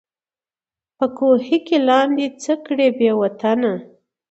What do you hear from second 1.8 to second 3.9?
لاندي څه کړې بې وطنه